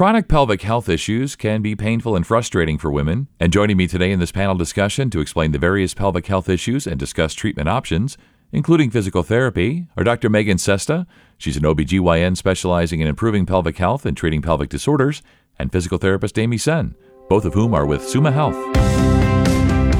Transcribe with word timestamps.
Chronic 0.00 0.28
pelvic 0.28 0.62
health 0.62 0.88
issues 0.88 1.36
can 1.36 1.60
be 1.60 1.76
painful 1.76 2.16
and 2.16 2.26
frustrating 2.26 2.78
for 2.78 2.90
women. 2.90 3.28
And 3.38 3.52
joining 3.52 3.76
me 3.76 3.86
today 3.86 4.12
in 4.12 4.18
this 4.18 4.32
panel 4.32 4.54
discussion 4.54 5.10
to 5.10 5.20
explain 5.20 5.52
the 5.52 5.58
various 5.58 5.92
pelvic 5.92 6.26
health 6.26 6.48
issues 6.48 6.86
and 6.86 6.98
discuss 6.98 7.34
treatment 7.34 7.68
options, 7.68 8.16
including 8.50 8.90
physical 8.90 9.22
therapy, 9.22 9.88
are 9.98 10.02
Dr. 10.02 10.30
Megan 10.30 10.56
Sesta. 10.56 11.06
She's 11.36 11.58
an 11.58 11.64
OBGYN 11.64 12.34
specializing 12.38 13.00
in 13.00 13.08
improving 13.08 13.44
pelvic 13.44 13.76
health 13.76 14.06
and 14.06 14.16
treating 14.16 14.40
pelvic 14.40 14.70
disorders, 14.70 15.20
and 15.58 15.70
physical 15.70 15.98
therapist 15.98 16.38
Amy 16.38 16.56
Sen, 16.56 16.94
both 17.28 17.44
of 17.44 17.52
whom 17.52 17.74
are 17.74 17.84
with 17.84 18.02
Summa 18.02 18.32
Health. 18.32 18.56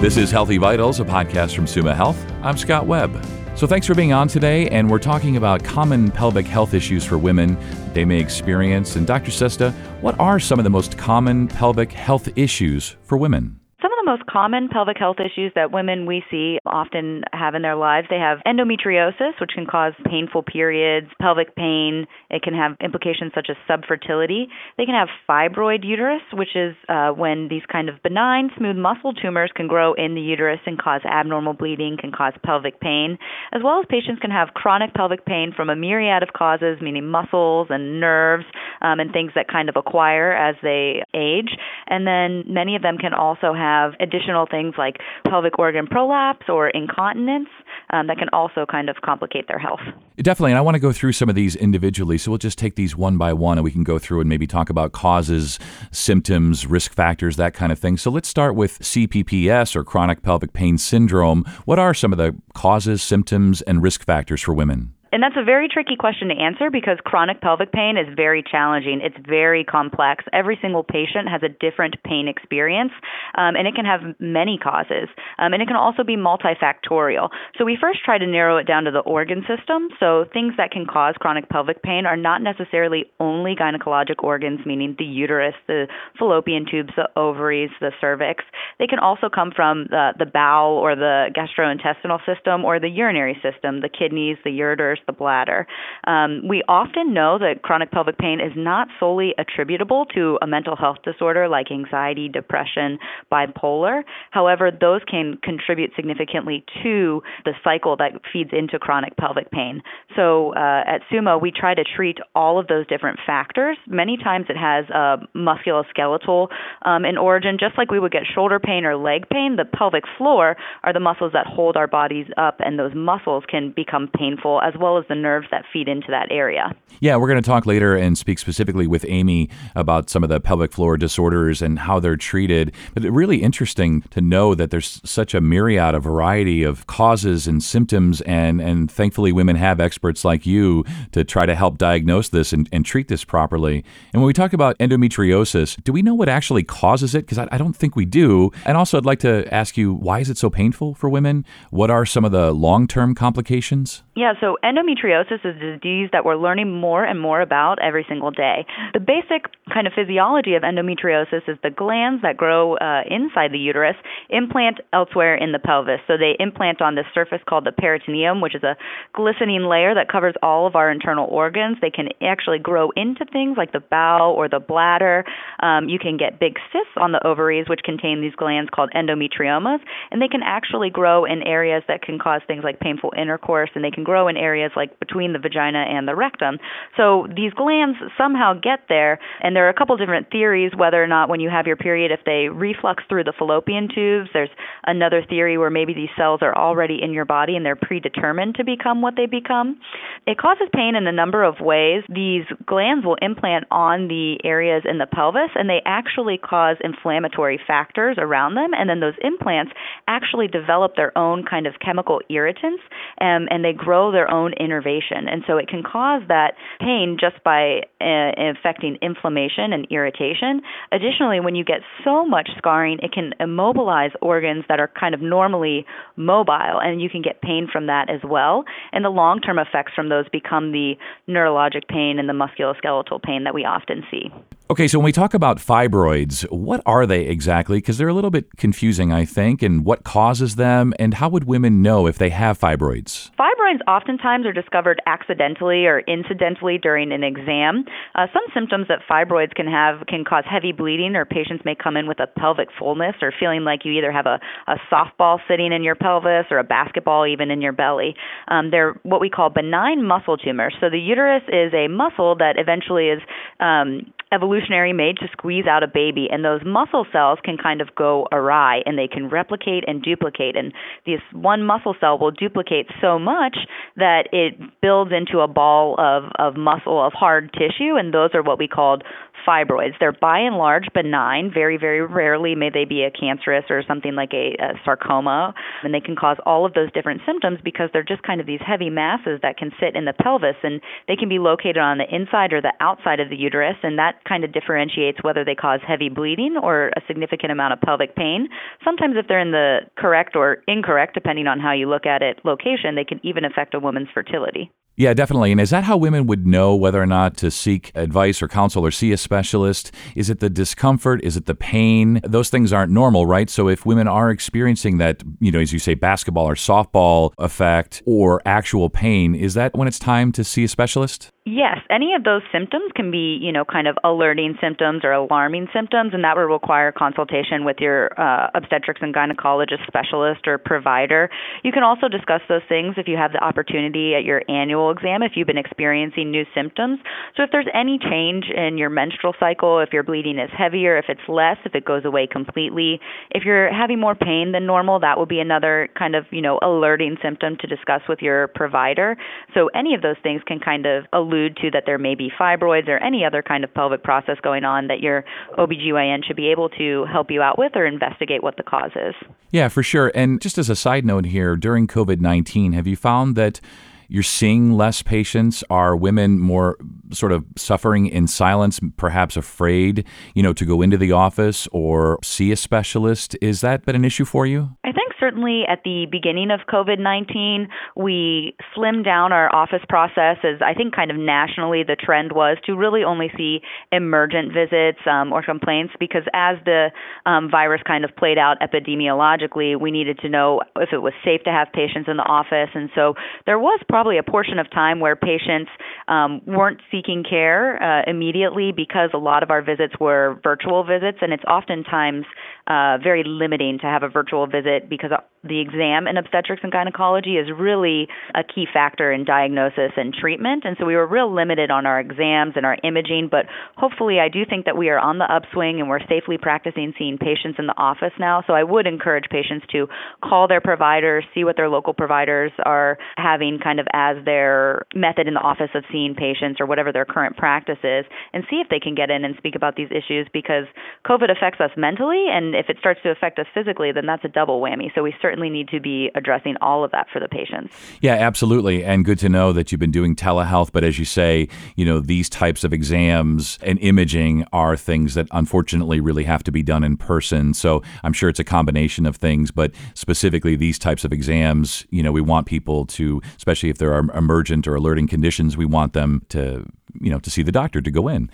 This 0.00 0.16
is 0.16 0.30
Healthy 0.30 0.56
Vitals, 0.56 0.98
a 1.00 1.04
podcast 1.04 1.54
from 1.54 1.66
Summa 1.66 1.94
Health. 1.94 2.24
I'm 2.42 2.56
Scott 2.56 2.86
Webb. 2.86 3.22
So, 3.56 3.66
thanks 3.66 3.86
for 3.86 3.94
being 3.94 4.12
on 4.12 4.26
today. 4.26 4.68
And 4.68 4.90
we're 4.90 4.98
talking 4.98 5.36
about 5.36 5.62
common 5.62 6.10
pelvic 6.10 6.46
health 6.46 6.72
issues 6.72 7.04
for 7.04 7.18
women 7.18 7.58
they 7.92 8.04
may 8.04 8.18
experience. 8.18 8.96
And, 8.96 9.06
Dr. 9.06 9.30
Sesta, 9.30 9.72
what 10.00 10.18
are 10.18 10.40
some 10.40 10.58
of 10.58 10.64
the 10.64 10.70
most 10.70 10.96
common 10.96 11.46
pelvic 11.46 11.92
health 11.92 12.28
issues 12.36 12.96
for 13.02 13.18
women? 13.18 13.60
Most 14.04 14.26
common 14.26 14.68
pelvic 14.68 14.98
health 14.98 15.16
issues 15.20 15.52
that 15.54 15.72
women 15.72 16.06
we 16.06 16.22
see 16.30 16.58
often 16.66 17.22
have 17.32 17.54
in 17.54 17.62
their 17.62 17.76
lives. 17.76 18.06
They 18.10 18.18
have 18.18 18.38
endometriosis, 18.46 19.40
which 19.40 19.50
can 19.54 19.66
cause 19.66 19.92
painful 20.04 20.42
periods, 20.42 21.08
pelvic 21.20 21.54
pain. 21.56 22.06
It 22.30 22.42
can 22.42 22.54
have 22.54 22.76
implications 22.80 23.32
such 23.34 23.48
as 23.50 23.56
subfertility. 23.68 24.44
They 24.76 24.86
can 24.86 24.94
have 24.94 25.08
fibroid 25.28 25.84
uterus, 25.84 26.22
which 26.32 26.54
is 26.54 26.74
uh, 26.88 27.10
when 27.10 27.48
these 27.48 27.62
kind 27.70 27.88
of 27.88 28.02
benign, 28.02 28.50
smooth 28.56 28.76
muscle 28.76 29.12
tumors 29.12 29.50
can 29.54 29.68
grow 29.68 29.94
in 29.94 30.14
the 30.14 30.20
uterus 30.20 30.60
and 30.66 30.80
cause 30.80 31.00
abnormal 31.04 31.54
bleeding, 31.54 31.96
can 32.00 32.12
cause 32.12 32.32
pelvic 32.44 32.80
pain, 32.80 33.18
as 33.52 33.62
well 33.62 33.80
as 33.80 33.86
patients 33.88 34.20
can 34.20 34.30
have 34.30 34.48
chronic 34.54 34.94
pelvic 34.94 35.24
pain 35.24 35.52
from 35.54 35.70
a 35.70 35.76
myriad 35.76 36.22
of 36.22 36.30
causes, 36.32 36.78
meaning 36.80 37.06
muscles 37.06 37.68
and 37.70 38.00
nerves 38.00 38.44
um, 38.80 39.00
and 39.00 39.12
things 39.12 39.32
that 39.34 39.48
kind 39.48 39.68
of 39.68 39.76
acquire 39.76 40.32
as 40.32 40.56
they 40.62 41.02
age. 41.14 41.50
And 41.86 42.06
then 42.06 42.44
many 42.52 42.76
of 42.76 42.82
them 42.82 42.98
can 42.98 43.14
also 43.14 43.52
have 43.54 43.89
additional 44.00 44.46
things 44.46 44.74
like 44.78 44.98
pelvic 45.28 45.58
organ 45.58 45.86
prolapse 45.86 46.46
or 46.48 46.68
incontinence 46.70 47.48
um, 47.90 48.06
that 48.06 48.18
can 48.18 48.28
also 48.32 48.66
kind 48.66 48.88
of 48.88 48.96
complicate 49.02 49.48
their 49.48 49.58
health. 49.58 49.80
Definitely. 50.16 50.52
And 50.52 50.58
I 50.58 50.60
want 50.60 50.74
to 50.74 50.80
go 50.80 50.92
through 50.92 51.12
some 51.12 51.28
of 51.28 51.34
these 51.34 51.56
individually. 51.56 52.18
So 52.18 52.30
we'll 52.30 52.38
just 52.38 52.58
take 52.58 52.76
these 52.76 52.96
one 52.96 53.18
by 53.18 53.32
one 53.32 53.58
and 53.58 53.64
we 53.64 53.72
can 53.72 53.84
go 53.84 53.98
through 53.98 54.20
and 54.20 54.28
maybe 54.28 54.46
talk 54.46 54.70
about 54.70 54.92
causes, 54.92 55.58
symptoms, 55.90 56.66
risk 56.66 56.92
factors, 56.92 57.36
that 57.36 57.54
kind 57.54 57.72
of 57.72 57.78
thing. 57.78 57.96
So 57.96 58.10
let's 58.10 58.28
start 58.28 58.54
with 58.54 58.78
CPPS 58.80 59.74
or 59.74 59.84
chronic 59.84 60.22
pelvic 60.22 60.52
pain 60.52 60.78
syndrome. 60.78 61.44
What 61.64 61.78
are 61.78 61.94
some 61.94 62.12
of 62.12 62.18
the 62.18 62.36
causes, 62.54 63.02
symptoms, 63.02 63.62
and 63.62 63.82
risk 63.82 64.04
factors 64.04 64.42
for 64.42 64.54
women? 64.54 64.94
And 65.12 65.22
that's 65.22 65.36
a 65.36 65.44
very 65.44 65.68
tricky 65.68 65.96
question 65.96 66.28
to 66.28 66.34
answer 66.34 66.70
because 66.70 66.98
chronic 67.04 67.40
pelvic 67.40 67.72
pain 67.72 67.96
is 67.96 68.06
very 68.14 68.44
challenging. 68.48 69.00
It's 69.02 69.16
very 69.26 69.64
complex. 69.64 70.24
Every 70.32 70.58
single 70.62 70.84
patient 70.84 71.28
has 71.28 71.42
a 71.42 71.48
different 71.48 71.96
pain 72.04 72.28
experience, 72.28 72.92
um, 73.36 73.56
and 73.56 73.66
it 73.66 73.74
can 73.74 73.84
have 73.84 74.14
many 74.20 74.56
causes. 74.56 75.08
Um, 75.38 75.52
and 75.52 75.62
it 75.62 75.66
can 75.66 75.76
also 75.76 76.04
be 76.04 76.16
multifactorial. 76.16 77.30
So 77.58 77.64
we 77.64 77.76
first 77.80 78.04
try 78.04 78.18
to 78.18 78.26
narrow 78.26 78.56
it 78.58 78.66
down 78.66 78.84
to 78.84 78.92
the 78.92 79.00
organ 79.00 79.44
system. 79.48 79.88
So 79.98 80.26
things 80.32 80.54
that 80.58 80.70
can 80.70 80.86
cause 80.86 81.14
chronic 81.18 81.48
pelvic 81.48 81.82
pain 81.82 82.06
are 82.06 82.16
not 82.16 82.40
necessarily 82.40 83.06
only 83.18 83.56
gynecologic 83.56 84.22
organs, 84.22 84.60
meaning 84.64 84.94
the 84.96 85.04
uterus, 85.04 85.54
the 85.66 85.88
fallopian 86.18 86.66
tubes, 86.70 86.92
the 86.96 87.08
ovaries, 87.16 87.70
the 87.80 87.90
cervix. 88.00 88.44
They 88.78 88.86
can 88.86 89.00
also 89.00 89.28
come 89.28 89.50
from 89.54 89.86
the, 89.90 90.12
the 90.18 90.26
bowel 90.26 90.76
or 90.76 90.94
the 90.94 91.30
gastrointestinal 91.34 92.20
system 92.24 92.64
or 92.64 92.78
the 92.78 92.88
urinary 92.88 93.40
system, 93.42 93.80
the 93.80 93.88
kidneys, 93.88 94.36
the 94.44 94.50
ureters 94.50 94.99
the 95.06 95.12
bladder. 95.12 95.66
Um, 96.06 96.42
we 96.48 96.62
often 96.68 97.12
know 97.14 97.38
that 97.38 97.62
chronic 97.62 97.90
pelvic 97.90 98.18
pain 98.18 98.40
is 98.40 98.52
not 98.56 98.88
solely 98.98 99.34
attributable 99.38 100.06
to 100.14 100.38
a 100.42 100.46
mental 100.46 100.76
health 100.76 100.98
disorder 101.04 101.48
like 101.48 101.70
anxiety, 101.70 102.28
depression, 102.28 102.98
bipolar. 103.32 104.02
However, 104.30 104.70
those 104.70 105.00
can 105.10 105.38
contribute 105.42 105.92
significantly 105.96 106.64
to 106.82 107.22
the 107.44 107.52
cycle 107.62 107.96
that 107.96 108.12
feeds 108.32 108.50
into 108.52 108.78
chronic 108.78 109.16
pelvic 109.16 109.50
pain. 109.50 109.82
So 110.16 110.54
uh, 110.54 110.82
at 110.86 111.02
Summa, 111.10 111.38
we 111.38 111.50
try 111.50 111.74
to 111.74 111.84
treat 111.84 112.18
all 112.34 112.58
of 112.58 112.66
those 112.66 112.86
different 112.86 113.18
factors. 113.26 113.76
Many 113.86 114.16
times 114.16 114.46
it 114.48 114.56
has 114.56 114.84
a 114.90 115.18
musculoskeletal 115.36 116.48
um, 116.82 117.04
in 117.04 117.16
origin, 117.16 117.56
just 117.58 117.76
like 117.78 117.90
we 117.90 118.00
would 118.00 118.12
get 118.12 118.22
shoulder 118.32 118.58
pain 118.58 118.84
or 118.84 118.96
leg 118.96 119.28
pain. 119.28 119.56
The 119.56 119.64
pelvic 119.64 120.04
floor 120.16 120.56
are 120.82 120.92
the 120.92 121.00
muscles 121.00 121.32
that 121.32 121.46
hold 121.46 121.76
our 121.76 121.86
bodies 121.86 122.26
up, 122.36 122.56
and 122.60 122.78
those 122.78 122.92
muscles 122.94 123.44
can 123.48 123.72
become 123.74 124.08
painful 124.16 124.60
as 124.62 124.74
well 124.80 124.89
well 124.90 124.98
as 124.98 125.06
the 125.08 125.14
nerves 125.14 125.46
that 125.50 125.64
feed 125.72 125.88
into 125.88 126.08
that 126.10 126.28
area. 126.30 126.74
Yeah, 126.98 127.16
we're 127.16 127.28
going 127.28 127.42
to 127.42 127.46
talk 127.46 127.64
later 127.64 127.96
and 127.96 128.18
speak 128.18 128.38
specifically 128.38 128.86
with 128.86 129.04
Amy 129.08 129.48
about 129.76 130.10
some 130.10 130.24
of 130.24 130.28
the 130.28 130.40
pelvic 130.40 130.72
floor 130.72 130.96
disorders 130.96 131.62
and 131.62 131.78
how 131.78 132.00
they're 132.00 132.16
treated. 132.16 132.74
But 132.92 133.04
it's 133.04 133.12
really 133.12 133.42
interesting 133.42 134.02
to 134.10 134.20
know 134.20 134.54
that 134.54 134.70
there's 134.70 135.00
such 135.04 135.32
a 135.32 135.40
myriad, 135.40 135.94
a 135.94 136.00
variety 136.00 136.64
of 136.64 136.86
causes 136.88 137.46
and 137.46 137.62
symptoms, 137.62 138.20
and, 138.22 138.60
and 138.60 138.90
thankfully 138.90 139.32
women 139.32 139.56
have 139.56 139.80
experts 139.80 140.24
like 140.24 140.44
you 140.44 140.84
to 141.12 141.24
try 141.24 141.46
to 141.46 141.54
help 141.54 141.78
diagnose 141.78 142.28
this 142.28 142.52
and, 142.52 142.68
and 142.72 142.84
treat 142.84 143.08
this 143.08 143.24
properly. 143.24 143.84
And 144.12 144.20
when 144.20 144.26
we 144.26 144.32
talk 144.32 144.52
about 144.52 144.76
endometriosis, 144.78 145.82
do 145.84 145.92
we 145.92 146.02
know 146.02 146.14
what 146.14 146.28
actually 146.28 146.64
causes 146.64 147.14
it? 147.14 147.20
Because 147.20 147.38
I, 147.38 147.48
I 147.52 147.58
don't 147.58 147.76
think 147.76 147.94
we 147.94 148.04
do. 148.04 148.50
And 148.66 148.76
also, 148.76 148.98
I'd 148.98 149.06
like 149.06 149.20
to 149.20 149.46
ask 149.54 149.76
you, 149.76 149.94
why 149.94 150.18
is 150.18 150.28
it 150.28 150.36
so 150.36 150.50
painful 150.50 150.94
for 150.94 151.08
women? 151.08 151.46
What 151.70 151.90
are 151.90 152.04
some 152.04 152.24
of 152.24 152.32
the 152.32 152.52
long-term 152.52 153.14
complications? 153.14 154.02
Yeah, 154.16 154.34
so 154.40 154.58
endometriosis 154.64 154.79
is 154.88 155.40
a 155.44 155.52
disease 155.52 156.08
that 156.12 156.24
we're 156.24 156.36
learning 156.36 156.72
more 156.72 157.04
and 157.04 157.20
more 157.20 157.40
about 157.40 157.78
every 157.82 158.04
single 158.08 158.30
day. 158.30 158.66
The 158.92 159.00
basic 159.00 159.46
kind 159.72 159.86
of 159.86 159.92
physiology 159.94 160.54
of 160.54 160.62
endometriosis 160.62 161.48
is 161.48 161.58
the 161.62 161.70
glands 161.70 162.22
that 162.22 162.36
grow 162.36 162.76
uh, 162.76 163.02
inside 163.08 163.52
the 163.52 163.58
uterus 163.58 163.96
implant 164.28 164.80
elsewhere 164.92 165.36
in 165.36 165.52
the 165.52 165.58
pelvis. 165.58 166.00
So 166.06 166.14
they 166.16 166.36
implant 166.38 166.82
on 166.82 166.94
this 166.94 167.06
surface 167.14 167.40
called 167.48 167.64
the 167.64 167.72
peritoneum, 167.72 168.40
which 168.40 168.54
is 168.54 168.62
a 168.62 168.76
glistening 169.14 169.62
layer 169.62 169.94
that 169.94 170.10
covers 170.10 170.34
all 170.42 170.66
of 170.66 170.74
our 170.76 170.90
internal 170.90 171.26
organs. 171.26 171.78
They 171.80 171.90
can 171.90 172.08
actually 172.22 172.58
grow 172.58 172.90
into 172.96 173.24
things 173.24 173.56
like 173.56 173.72
the 173.72 173.80
bowel 173.80 174.32
or 174.32 174.48
the 174.48 174.60
bladder. 174.60 175.24
Um, 175.60 175.88
you 175.88 175.98
can 175.98 176.16
get 176.16 176.40
big 176.40 176.56
cysts 176.72 176.96
on 176.96 177.12
the 177.12 177.24
ovaries, 177.26 177.68
which 177.68 177.80
contain 177.84 178.20
these 178.20 178.34
glands 178.34 178.70
called 178.74 178.90
endometriomas, 178.94 179.78
and 180.10 180.20
they 180.20 180.28
can 180.28 180.42
actually 180.44 180.90
grow 180.90 181.24
in 181.24 181.42
areas 181.42 181.82
that 181.88 182.02
can 182.02 182.18
cause 182.18 182.40
things 182.46 182.64
like 182.64 182.80
painful 182.80 183.12
intercourse, 183.16 183.70
and 183.74 183.84
they 183.84 183.90
can 183.90 184.04
grow 184.04 184.28
in 184.28 184.36
areas 184.36 184.69
like 184.76 184.98
between 184.98 185.32
the 185.32 185.38
vagina 185.38 185.78
and 185.78 186.08
the 186.08 186.14
rectum. 186.14 186.58
So 186.96 187.26
these 187.34 187.52
glands 187.52 187.98
somehow 188.18 188.54
get 188.54 188.80
there, 188.88 189.18
and 189.40 189.54
there 189.54 189.66
are 189.66 189.68
a 189.68 189.74
couple 189.74 189.96
different 189.96 190.30
theories 190.30 190.72
whether 190.76 191.02
or 191.02 191.06
not 191.06 191.28
when 191.28 191.40
you 191.40 191.48
have 191.50 191.66
your 191.66 191.76
period, 191.76 192.10
if 192.10 192.20
they 192.24 192.48
reflux 192.48 193.04
through 193.08 193.24
the 193.24 193.32
fallopian 193.36 193.88
tubes. 193.94 194.30
There's 194.32 194.50
another 194.86 195.22
theory 195.28 195.58
where 195.58 195.70
maybe 195.70 195.94
these 195.94 196.08
cells 196.16 196.40
are 196.42 196.56
already 196.56 196.98
in 197.02 197.12
your 197.12 197.24
body 197.24 197.56
and 197.56 197.64
they're 197.64 197.76
predetermined 197.76 198.56
to 198.56 198.64
become 198.64 199.02
what 199.02 199.14
they 199.16 199.26
become. 199.26 199.78
It 200.26 200.38
causes 200.38 200.68
pain 200.74 200.94
in 200.96 201.06
a 201.06 201.12
number 201.12 201.44
of 201.44 201.60
ways. 201.60 202.02
These 202.08 202.44
glands 202.66 203.04
will 203.04 203.18
implant 203.22 203.66
on 203.70 204.08
the 204.08 204.38
areas 204.44 204.82
in 204.88 204.98
the 204.98 205.06
pelvis, 205.06 205.50
and 205.54 205.68
they 205.68 205.82
actually 205.84 206.38
cause 206.38 206.76
inflammatory 206.82 207.60
factors 207.66 208.16
around 208.18 208.54
them, 208.54 208.70
and 208.72 208.88
then 208.88 209.00
those 209.00 209.14
implants 209.22 209.72
actually 210.08 210.48
develop 210.48 210.96
their 210.96 211.16
own 211.16 211.44
kind 211.48 211.66
of 211.66 211.74
chemical 211.84 212.20
irritants, 212.28 212.82
um, 213.20 213.46
and 213.50 213.64
they 213.64 213.72
grow 213.72 213.90
grow 213.90 214.12
their 214.12 214.30
own 214.30 214.52
innervation. 214.60 215.28
And 215.28 215.42
so 215.46 215.56
it 215.56 215.68
can 215.68 215.82
cause 215.82 216.22
that 216.28 216.54
pain 216.78 217.16
just 217.18 217.42
by 217.42 217.80
uh, 218.00 218.30
affecting 218.36 218.98
inflammation 219.00 219.72
and 219.72 219.86
irritation. 219.90 220.60
Additionally, 220.92 221.40
when 221.40 221.54
you 221.54 221.64
get 221.64 221.80
so 222.04 222.26
much 222.26 222.50
scarring, 222.58 222.98
it 223.02 223.12
can 223.12 223.32
immobilize 223.40 224.10
organs 224.20 224.64
that 224.68 224.78
are 224.78 224.88
kind 224.88 225.14
of 225.14 225.22
normally 225.22 225.86
mobile, 226.16 226.80
and 226.82 227.00
you 227.00 227.08
can 227.08 227.22
get 227.22 227.40
pain 227.40 227.68
from 227.72 227.86
that 227.86 228.10
as 228.10 228.20
well. 228.22 228.64
And 228.92 229.04
the 229.04 229.10
long 229.10 229.40
term 229.40 229.58
effects 229.58 229.92
from 229.94 230.10
those 230.10 230.28
become 230.28 230.72
the 230.72 230.94
neurologic 231.28 231.88
pain 231.88 232.18
and 232.18 232.28
the 232.28 232.34
musculoskeletal 232.34 233.22
pain 233.22 233.44
that 233.44 233.54
we 233.54 233.64
often 233.64 234.04
see. 234.10 234.30
Okay, 234.70 234.86
so 234.86 235.00
when 235.00 235.04
we 235.04 235.10
talk 235.10 235.34
about 235.34 235.58
fibroids, 235.58 236.48
what 236.48 236.80
are 236.86 237.04
they 237.04 237.22
exactly? 237.22 237.78
Because 237.78 237.98
they're 237.98 238.06
a 238.06 238.14
little 238.14 238.30
bit 238.30 238.56
confusing, 238.56 239.12
I 239.12 239.24
think, 239.24 239.62
and 239.62 239.84
what 239.84 240.04
causes 240.04 240.54
them, 240.54 240.94
and 240.96 241.14
how 241.14 241.28
would 241.28 241.42
women 241.42 241.82
know 241.82 242.06
if 242.06 242.18
they 242.18 242.30
have 242.30 242.56
fibroids? 242.56 243.32
Fibroids 243.34 243.80
oftentimes 243.88 244.46
are 244.46 244.52
discovered 244.52 245.02
accidentally 245.06 245.86
or 245.86 246.04
incidentally 246.06 246.78
during 246.78 247.10
an 247.10 247.24
exam. 247.24 247.84
Uh, 248.14 248.28
some 248.32 248.44
symptoms 248.54 248.86
that 248.86 249.00
fibroids 249.10 249.52
can 249.56 249.66
have 249.66 250.06
can 250.06 250.24
cause 250.24 250.44
heavy 250.48 250.70
bleeding, 250.70 251.16
or 251.16 251.24
patients 251.24 251.64
may 251.64 251.74
come 251.74 251.96
in 251.96 252.06
with 252.06 252.20
a 252.20 252.28
pelvic 252.28 252.68
fullness 252.78 253.16
or 253.22 253.32
feeling 253.40 253.64
like 253.64 253.84
you 253.84 253.90
either 253.90 254.12
have 254.12 254.26
a, 254.26 254.38
a 254.68 254.76
softball 254.88 255.40
sitting 255.48 255.72
in 255.72 255.82
your 255.82 255.96
pelvis 255.96 256.46
or 256.48 256.58
a 256.58 256.64
basketball 256.64 257.26
even 257.26 257.50
in 257.50 257.60
your 257.60 257.72
belly. 257.72 258.14
Um, 258.46 258.70
they're 258.70 258.92
what 259.02 259.20
we 259.20 259.30
call 259.30 259.50
benign 259.50 260.06
muscle 260.06 260.36
tumors. 260.36 260.76
So 260.80 260.88
the 260.88 261.00
uterus 261.00 261.42
is 261.48 261.74
a 261.74 261.88
muscle 261.88 262.36
that 262.36 262.54
eventually 262.56 263.08
is 263.08 263.20
um, 263.58 264.12
evolution 264.32 264.59
evolutionary 264.60 264.92
made 264.92 265.16
to 265.18 265.26
squeeze 265.32 265.66
out 265.66 265.82
a 265.82 265.88
baby, 265.88 266.28
and 266.30 266.44
those 266.44 266.60
muscle 266.64 267.06
cells 267.12 267.38
can 267.44 267.56
kind 267.56 267.80
of 267.80 267.88
go 267.94 268.26
awry 268.32 268.80
and 268.86 268.98
they 268.98 269.08
can 269.08 269.28
replicate 269.28 269.84
and 269.86 270.02
duplicate. 270.02 270.56
And 270.56 270.72
this 271.06 271.20
one 271.32 271.64
muscle 271.64 271.94
cell 272.00 272.18
will 272.18 272.30
duplicate 272.30 272.86
so 273.00 273.18
much 273.18 273.56
that 273.96 274.28
it 274.32 274.58
builds 274.80 275.12
into 275.12 275.40
a 275.40 275.48
ball 275.48 275.94
of, 275.98 276.24
of 276.38 276.56
muscle, 276.56 277.04
of 277.04 277.12
hard 277.12 277.52
tissue, 277.52 277.96
and 277.96 278.12
those 278.12 278.30
are 278.34 278.42
what 278.42 278.58
we 278.58 278.68
called 278.68 279.02
fibroids. 279.46 279.92
They're 279.98 280.12
by 280.12 280.40
and 280.40 280.56
large 280.56 280.86
benign. 280.94 281.50
Very, 281.52 281.78
very 281.78 282.04
rarely 282.04 282.54
may 282.54 282.70
they 282.70 282.84
be 282.84 283.02
a 283.02 283.10
cancerous 283.10 283.64
or 283.70 283.82
something 283.86 284.14
like 284.14 284.32
a, 284.32 284.56
a 284.60 284.74
sarcoma, 284.84 285.54
and 285.82 285.94
they 285.94 286.00
can 286.00 286.16
cause 286.16 286.36
all 286.44 286.66
of 286.66 286.74
those 286.74 286.92
different 286.92 287.22
symptoms 287.26 287.58
because 287.64 287.88
they're 287.92 288.02
just 288.02 288.22
kind 288.22 288.40
of 288.40 288.46
these 288.46 288.60
heavy 288.64 288.90
masses 288.90 289.40
that 289.42 289.56
can 289.56 289.70
sit 289.80 289.96
in 289.96 290.04
the 290.04 290.12
pelvis, 290.12 290.56
and 290.62 290.80
they 291.08 291.16
can 291.16 291.28
be 291.28 291.38
located 291.38 291.78
on 291.78 291.98
the 291.98 292.14
inside 292.14 292.52
or 292.52 292.60
the 292.60 292.72
outside 292.80 293.20
of 293.20 293.30
the 293.30 293.36
uterus, 293.36 293.76
and 293.82 293.98
that 293.98 294.22
kind 294.28 294.44
of 294.44 294.49
differentiates 294.52 295.22
whether 295.22 295.44
they 295.44 295.54
cause 295.54 295.80
heavy 295.86 296.08
bleeding 296.08 296.56
or 296.62 296.88
a 296.88 297.00
significant 297.06 297.52
amount 297.52 297.72
of 297.72 297.80
pelvic 297.80 298.14
pain. 298.16 298.48
Sometimes, 298.84 299.14
if 299.16 299.26
they're 299.28 299.40
in 299.40 299.52
the 299.52 299.80
correct 299.96 300.36
or 300.36 300.58
incorrect, 300.66 301.14
depending 301.14 301.46
on 301.46 301.60
how 301.60 301.72
you 301.72 301.88
look 301.88 302.06
at 302.06 302.22
it, 302.22 302.40
location, 302.44 302.94
they 302.94 303.04
can 303.04 303.20
even 303.22 303.44
affect 303.44 303.74
a 303.74 303.80
woman's 303.80 304.08
fertility. 304.12 304.70
Yeah, 304.96 305.14
definitely. 305.14 305.50
And 305.50 305.60
is 305.60 305.70
that 305.70 305.84
how 305.84 305.96
women 305.96 306.26
would 306.26 306.46
know 306.46 306.74
whether 306.76 307.00
or 307.00 307.06
not 307.06 307.34
to 307.38 307.50
seek 307.50 307.90
advice 307.94 308.42
or 308.42 308.48
counsel 308.48 308.84
or 308.84 308.90
see 308.90 309.12
a 309.12 309.16
specialist? 309.16 309.92
Is 310.14 310.28
it 310.28 310.40
the 310.40 310.50
discomfort? 310.50 311.24
Is 311.24 311.38
it 311.38 311.46
the 311.46 311.54
pain? 311.54 312.20
Those 312.22 312.50
things 312.50 312.70
aren't 312.70 312.92
normal, 312.92 313.24
right? 313.24 313.48
So 313.48 313.66
if 313.66 313.86
women 313.86 314.08
are 314.08 314.30
experiencing 314.30 314.98
that, 314.98 315.22
you 315.40 315.52
know, 315.52 315.58
as 315.58 315.72
you 315.72 315.78
say, 315.78 315.94
basketball 315.94 316.46
or 316.46 316.54
softball 316.54 317.32
effect 317.38 318.02
or 318.04 318.42
actual 318.44 318.90
pain, 318.90 319.34
is 319.34 319.54
that 319.54 319.74
when 319.74 319.88
it's 319.88 319.98
time 319.98 320.32
to 320.32 320.44
see 320.44 320.64
a 320.64 320.68
specialist? 320.68 321.30
Yes, 321.46 321.78
any 321.88 322.12
of 322.12 322.22
those 322.22 322.42
symptoms 322.52 322.92
can 322.94 323.10
be, 323.10 323.38
you 323.40 323.50
know, 323.50 323.64
kind 323.64 323.88
of 323.88 323.96
alerting 324.04 324.58
symptoms 324.60 325.00
or 325.04 325.12
alarming 325.12 325.68
symptoms, 325.72 326.12
and 326.12 326.22
that 326.22 326.36
would 326.36 326.42
require 326.42 326.92
consultation 326.92 327.64
with 327.64 327.78
your 327.80 328.10
uh, 328.20 328.50
obstetrics 328.54 329.00
and 329.00 329.14
gynecologist 329.14 329.86
specialist 329.86 330.46
or 330.46 330.58
provider. 330.58 331.30
You 331.64 331.72
can 331.72 331.82
also 331.82 332.08
discuss 332.08 332.42
those 332.50 332.60
things 332.68 332.96
if 332.98 333.08
you 333.08 333.16
have 333.16 333.32
the 333.32 333.42
opportunity 333.42 334.14
at 334.14 334.22
your 334.22 334.42
annual 334.50 334.90
exam 334.90 335.22
if 335.22 335.32
you've 335.34 335.46
been 335.46 335.56
experiencing 335.56 336.30
new 336.30 336.44
symptoms. 336.54 336.98
So, 337.38 337.42
if 337.42 337.48
there's 337.50 337.68
any 337.72 337.98
change 337.98 338.44
in 338.54 338.76
your 338.76 338.90
menstrual 338.90 339.32
cycle, 339.40 339.80
if 339.80 339.94
your 339.94 340.02
bleeding 340.02 340.38
is 340.38 340.50
heavier, 340.52 340.98
if 340.98 341.06
it's 341.08 341.26
less, 341.26 341.56
if 341.64 341.74
it 341.74 341.86
goes 341.86 342.04
away 342.04 342.28
completely, 342.30 343.00
if 343.30 343.44
you're 343.46 343.72
having 343.72 343.98
more 343.98 344.14
pain 344.14 344.52
than 344.52 344.66
normal, 344.66 345.00
that 345.00 345.18
would 345.18 345.30
be 345.30 345.40
another 345.40 345.88
kind 345.98 346.14
of, 346.14 346.26
you 346.32 346.42
know, 346.42 346.58
alerting 346.60 347.16
symptom 347.22 347.56
to 347.62 347.66
discuss 347.66 348.02
with 348.10 348.18
your 348.20 348.48
provider. 348.48 349.16
So, 349.54 349.68
any 349.68 349.94
of 349.94 350.02
those 350.02 350.16
things 350.22 350.42
can 350.46 350.60
kind 350.60 350.84
of 350.84 351.04
allude 351.30 351.56
to 351.58 351.70
that 351.70 351.84
there 351.86 351.98
may 351.98 352.14
be 352.14 352.30
fibroids 352.38 352.88
or 352.88 352.98
any 352.98 353.24
other 353.24 353.42
kind 353.42 353.64
of 353.64 353.72
pelvic 353.72 354.02
process 354.02 354.36
going 354.42 354.64
on 354.64 354.88
that 354.88 355.00
your 355.00 355.24
OBGYN 355.56 356.24
should 356.24 356.36
be 356.36 356.50
able 356.50 356.68
to 356.70 357.04
help 357.10 357.30
you 357.30 357.42
out 357.42 357.58
with 357.58 357.72
or 357.76 357.86
investigate 357.86 358.42
what 358.42 358.56
the 358.56 358.62
cause 358.62 358.90
is. 358.96 359.14
Yeah, 359.50 359.68
for 359.68 359.82
sure. 359.82 360.10
And 360.14 360.40
just 360.40 360.58
as 360.58 360.68
a 360.68 360.76
side 360.76 361.04
note 361.04 361.26
here, 361.26 361.56
during 361.56 361.86
COVID 361.86 362.20
19, 362.20 362.72
have 362.72 362.86
you 362.86 362.96
found 362.96 363.36
that 363.36 363.60
you're 364.08 364.24
seeing 364.24 364.72
less 364.72 365.02
patients? 365.02 365.62
Are 365.70 365.94
women 365.94 366.40
more 366.40 366.76
sort 367.12 367.30
of 367.30 367.44
suffering 367.56 368.06
in 368.06 368.26
silence, 368.26 368.80
perhaps 368.96 369.36
afraid, 369.36 370.04
you 370.34 370.42
know, 370.42 370.52
to 370.52 370.64
go 370.66 370.82
into 370.82 370.98
the 370.98 371.12
office 371.12 371.68
or 371.70 372.18
see 372.22 372.50
a 372.50 372.56
specialist? 372.56 373.36
Is 373.40 373.60
that 373.60 373.84
been 373.84 373.94
an 373.94 374.04
issue 374.04 374.24
for 374.24 374.46
you? 374.46 374.76
Certainly 375.20 375.64
at 375.68 375.82
the 375.84 376.06
beginning 376.10 376.50
of 376.50 376.60
COVID 376.68 376.98
19, 376.98 377.68
we 377.94 378.56
slimmed 378.76 379.04
down 379.04 379.32
our 379.32 379.54
office 379.54 379.82
process 379.88 380.38
as 380.42 380.60
I 380.64 380.74
think 380.74 380.94
kind 380.96 381.10
of 381.10 381.16
nationally 381.16 381.82
the 381.82 381.96
trend 381.96 382.32
was 382.32 382.56
to 382.66 382.74
really 382.74 383.04
only 383.04 383.30
see 383.36 383.60
emergent 383.92 384.52
visits 384.52 384.98
um, 385.06 385.32
or 385.32 385.42
complaints 385.42 385.92
because 386.00 386.22
as 386.34 386.56
the 386.64 386.90
um, 387.26 387.50
virus 387.50 387.82
kind 387.86 388.04
of 388.04 388.16
played 388.16 388.38
out 388.38 388.56
epidemiologically, 388.60 389.78
we 389.78 389.90
needed 389.90 390.18
to 390.20 390.28
know 390.28 390.60
if 390.76 390.88
it 390.92 390.98
was 390.98 391.12
safe 391.24 391.42
to 391.44 391.50
have 391.50 391.68
patients 391.72 392.08
in 392.08 392.16
the 392.16 392.22
office. 392.22 392.70
And 392.74 392.88
so 392.94 393.14
there 393.46 393.58
was 393.58 393.80
probably 393.88 394.18
a 394.18 394.22
portion 394.22 394.58
of 394.58 394.70
time 394.70 395.00
where 395.00 395.16
patients 395.16 395.70
um, 396.08 396.40
weren't 396.46 396.80
seeking 396.90 397.24
care 397.28 397.82
uh, 397.82 398.10
immediately 398.10 398.72
because 398.74 399.10
a 399.12 399.18
lot 399.18 399.42
of 399.42 399.50
our 399.50 399.62
visits 399.62 399.94
were 400.00 400.40
virtual 400.42 400.84
visits, 400.84 401.18
and 401.20 401.32
it's 401.32 401.44
oftentimes 401.44 402.24
uh, 402.66 402.98
very 403.02 403.22
limiting 403.26 403.78
to 403.80 403.86
have 403.86 404.02
a 404.02 404.08
virtual 404.08 404.46
visit 404.46 404.88
because 405.10 405.24
the 405.42 405.60
exam 405.60 406.06
in 406.06 406.16
obstetrics 406.16 406.60
and 406.62 406.72
gynecology 406.72 407.36
is 407.36 407.48
really 407.50 408.08
a 408.34 408.44
key 408.44 408.66
factor 408.70 409.10
in 409.10 409.24
diagnosis 409.24 409.92
and 409.96 410.12
treatment. 410.12 410.64
And 410.64 410.76
so 410.78 410.84
we 410.84 410.96
were 410.96 411.06
real 411.06 411.34
limited 411.34 411.70
on 411.70 411.86
our 411.86 411.98
exams 411.98 412.54
and 412.56 412.66
our 412.66 412.76
imaging, 412.84 413.28
but 413.30 413.46
hopefully 413.76 414.20
I 414.20 414.28
do 414.28 414.44
think 414.44 414.66
that 414.66 414.76
we 414.76 414.90
are 414.90 414.98
on 414.98 415.18
the 415.18 415.24
upswing 415.24 415.80
and 415.80 415.88
we're 415.88 416.06
safely 416.08 416.36
practicing 416.36 416.92
seeing 416.98 417.16
patients 417.16 417.56
in 417.58 417.66
the 417.66 417.76
office 417.78 418.12
now. 418.18 418.42
So 418.46 418.52
I 418.52 418.62
would 418.62 418.86
encourage 418.86 419.24
patients 419.30 419.64
to 419.72 419.88
call 420.22 420.46
their 420.46 420.60
providers, 420.60 421.24
see 421.34 421.44
what 421.44 421.56
their 421.56 421.70
local 421.70 421.94
providers 421.94 422.52
are 422.64 422.98
having 423.16 423.58
kind 423.62 423.80
of 423.80 423.86
as 423.94 424.22
their 424.26 424.84
method 424.94 425.26
in 425.26 425.34
the 425.34 425.40
office 425.40 425.70
of 425.74 425.84
seeing 425.90 426.14
patients 426.14 426.60
or 426.60 426.66
whatever 426.66 426.92
their 426.92 427.06
current 427.06 427.38
practice 427.38 427.80
is, 427.82 428.04
and 428.34 428.44
see 428.50 428.56
if 428.56 428.68
they 428.68 428.80
can 428.80 428.94
get 428.94 429.10
in 429.10 429.24
and 429.24 429.34
speak 429.38 429.54
about 429.54 429.76
these 429.76 429.88
issues 429.90 430.28
because 430.34 430.64
COVID 431.06 431.30
affects 431.30 431.60
us 431.60 431.70
mentally 431.78 432.26
and 432.30 432.54
if 432.54 432.66
it 432.68 432.76
starts 432.78 433.00
to 433.04 433.10
affect 433.10 433.38
us 433.38 433.46
physically, 433.54 433.90
then 433.92 434.04
that's 434.04 434.24
a 434.24 434.28
double 434.28 434.60
whammy. 434.60 434.92
So 434.94 435.02
we 435.02 435.14
certainly 435.22 435.29
need 435.38 435.68
to 435.68 435.80
be 435.80 436.10
addressing 436.14 436.56
all 436.60 436.84
of 436.84 436.90
that 436.90 437.08
for 437.12 437.20
the 437.20 437.28
patients. 437.28 437.72
Yeah, 438.00 438.14
absolutely. 438.14 438.84
And 438.84 439.04
good 439.04 439.18
to 439.20 439.28
know 439.28 439.52
that 439.52 439.70
you've 439.70 439.78
been 439.78 439.90
doing 439.90 440.16
telehealth. 440.16 440.72
But 440.72 440.84
as 440.84 440.98
you 440.98 441.04
say, 441.04 441.48
you 441.76 441.84
know, 441.84 442.00
these 442.00 442.28
types 442.28 442.64
of 442.64 442.72
exams 442.72 443.58
and 443.62 443.78
imaging 443.80 444.44
are 444.52 444.76
things 444.76 445.14
that 445.14 445.28
unfortunately 445.30 446.00
really 446.00 446.24
have 446.24 446.42
to 446.44 446.52
be 446.52 446.62
done 446.62 446.82
in 446.82 446.96
person. 446.96 447.54
So 447.54 447.82
I'm 448.02 448.12
sure 448.12 448.28
it's 448.28 448.40
a 448.40 448.44
combination 448.44 449.06
of 449.06 449.16
things, 449.16 449.50
but 449.50 449.72
specifically 449.94 450.56
these 450.56 450.78
types 450.78 451.04
of 451.04 451.12
exams, 451.12 451.86
you 451.90 452.02
know, 452.02 452.12
we 452.12 452.20
want 452.20 452.46
people 452.46 452.86
to, 452.86 453.22
especially 453.36 453.68
if 453.68 453.78
there 453.78 453.92
are 453.92 454.10
emergent 454.16 454.66
or 454.66 454.74
alerting 454.74 455.06
conditions, 455.06 455.56
we 455.56 455.66
want 455.66 455.92
them 455.92 456.22
to, 456.30 456.66
you 457.00 457.10
know, 457.10 457.18
to 457.20 457.30
see 457.30 457.42
the 457.42 457.52
doctor 457.52 457.80
to 457.80 457.90
go 457.90 458.08
in. 458.08 458.30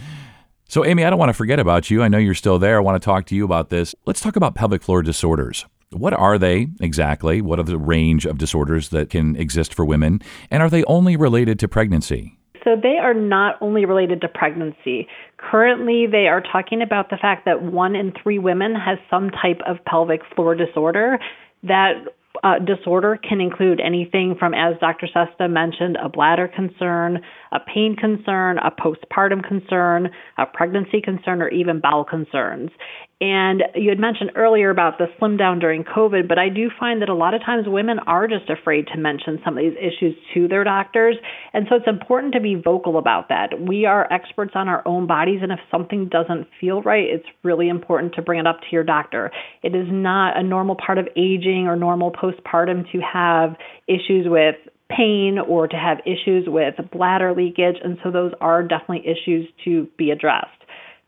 So, 0.68 0.84
Amy, 0.84 1.04
I 1.04 1.10
don't 1.10 1.18
want 1.18 1.28
to 1.28 1.34
forget 1.34 1.60
about 1.60 1.90
you. 1.90 2.02
I 2.02 2.08
know 2.08 2.18
you're 2.18 2.34
still 2.34 2.58
there. 2.58 2.78
I 2.78 2.80
want 2.80 3.00
to 3.00 3.04
talk 3.04 3.26
to 3.26 3.36
you 3.36 3.44
about 3.44 3.68
this. 3.68 3.94
Let's 4.04 4.20
talk 4.20 4.34
about 4.34 4.56
pelvic 4.56 4.82
floor 4.82 5.00
disorders. 5.00 5.64
What 5.90 6.14
are 6.14 6.38
they 6.38 6.68
exactly? 6.80 7.40
What 7.40 7.60
are 7.60 7.64
the 7.64 7.78
range 7.78 8.26
of 8.26 8.38
disorders 8.38 8.88
that 8.88 9.10
can 9.10 9.36
exist 9.36 9.72
for 9.72 9.84
women? 9.84 10.20
And 10.50 10.62
are 10.62 10.70
they 10.70 10.84
only 10.84 11.16
related 11.16 11.58
to 11.60 11.68
pregnancy? 11.68 12.36
So, 12.64 12.74
they 12.74 12.96
are 13.00 13.14
not 13.14 13.54
only 13.60 13.84
related 13.84 14.20
to 14.22 14.28
pregnancy. 14.28 15.06
Currently, 15.38 16.08
they 16.10 16.26
are 16.26 16.40
talking 16.40 16.82
about 16.82 17.10
the 17.10 17.16
fact 17.16 17.44
that 17.44 17.62
one 17.62 17.94
in 17.94 18.12
three 18.20 18.40
women 18.40 18.74
has 18.74 18.98
some 19.08 19.30
type 19.30 19.60
of 19.64 19.76
pelvic 19.84 20.22
floor 20.34 20.56
disorder 20.56 21.20
that 21.62 21.92
uh, 22.42 22.58
disorder 22.58 23.18
can 23.22 23.40
include 23.40 23.80
anything 23.80 24.34
from, 24.38 24.54
as 24.54 24.74
Dr. 24.80 25.06
Sesta 25.06 25.48
mentioned, 25.48 25.96
a 26.02 26.08
bladder 26.08 26.48
concern, 26.48 27.20
a 27.52 27.60
pain 27.60 27.96
concern, 27.96 28.58
a 28.58 28.70
postpartum 28.70 29.46
concern, 29.46 30.10
a 30.38 30.46
pregnancy 30.46 31.00
concern, 31.00 31.42
or 31.42 31.48
even 31.48 31.80
bowel 31.80 32.04
concerns. 32.04 32.70
And 33.18 33.62
you 33.74 33.88
had 33.88 33.98
mentioned 33.98 34.32
earlier 34.36 34.68
about 34.68 34.98
the 34.98 35.06
slim 35.18 35.38
down 35.38 35.58
during 35.58 35.84
COVID, 35.84 36.28
but 36.28 36.38
I 36.38 36.50
do 36.50 36.68
find 36.78 37.00
that 37.00 37.08
a 37.08 37.14
lot 37.14 37.32
of 37.32 37.40
times 37.40 37.64
women 37.66 37.98
are 38.00 38.28
just 38.28 38.50
afraid 38.50 38.88
to 38.88 38.98
mention 38.98 39.40
some 39.42 39.56
of 39.56 39.64
these 39.64 39.76
issues 39.80 40.14
to 40.34 40.48
their 40.48 40.64
doctors. 40.64 41.16
And 41.54 41.66
so 41.66 41.76
it's 41.76 41.88
important 41.88 42.34
to 42.34 42.40
be 42.40 42.56
vocal 42.56 42.98
about 42.98 43.30
that. 43.30 43.58
We 43.58 43.86
are 43.86 44.12
experts 44.12 44.52
on 44.54 44.68
our 44.68 44.82
own 44.86 45.06
bodies, 45.06 45.40
and 45.42 45.50
if 45.50 45.60
something 45.70 46.10
doesn't 46.10 46.46
feel 46.60 46.82
right, 46.82 47.04
it's 47.04 47.24
really 47.42 47.70
important 47.70 48.14
to 48.16 48.22
bring 48.22 48.38
it 48.38 48.46
up 48.46 48.60
to 48.60 48.66
your 48.70 48.84
doctor. 48.84 49.30
It 49.62 49.74
is 49.74 49.86
not 49.90 50.36
a 50.36 50.42
normal 50.42 50.76
part 50.76 50.98
of 50.98 51.08
aging 51.16 51.68
or 51.68 51.74
normal 51.74 52.12
postpartum 52.12 52.92
to 52.92 53.00
have 53.00 53.56
issues 53.88 54.26
with 54.28 54.56
pain 54.90 55.38
or 55.38 55.66
to 55.66 55.76
have 55.76 56.00
issues 56.04 56.44
with 56.46 56.74
bladder 56.92 57.34
leakage, 57.34 57.76
and 57.82 57.96
so 58.04 58.10
those 58.10 58.32
are 58.42 58.62
definitely 58.62 59.04
issues 59.06 59.48
to 59.64 59.88
be 59.96 60.10
addressed 60.10 60.50